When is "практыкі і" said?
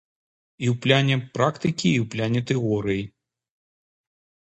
1.37-1.99